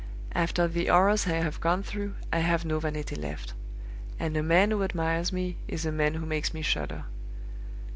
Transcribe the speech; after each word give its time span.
After 0.31 0.67
the 0.67 0.87
horrors 0.87 1.27
I 1.27 1.33
have 1.33 1.61
gone 1.61 1.83
through, 1.83 2.15
I 2.33 2.39
have 2.39 2.65
no 2.65 2.79
vanity 2.79 3.15
left; 3.15 3.53
and 4.19 4.35
a 4.35 4.41
man 4.41 4.71
who 4.71 4.81
admires 4.83 5.31
me 5.31 5.57
is 5.67 5.85
a 5.85 5.91
man 5.91 6.15
who 6.15 6.25
makes 6.25 6.55
me 6.55 6.63
shudder. 6.63 7.03